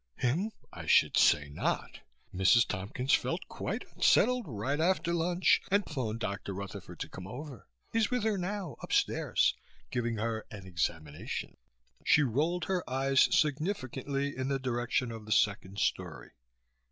[0.17, 0.51] "Him?
[0.73, 1.99] I should say not!
[2.33, 2.67] Mrs.
[2.67, 6.55] Tompkins felt quite unsettled right after lunch and phoned Dr.
[6.55, 7.67] Rutherford to come over.
[7.93, 9.53] He's with her now, upstairs,
[9.91, 11.55] giving her an examination."
[12.03, 16.31] She rolled her eyes significantly in the direction of the second story.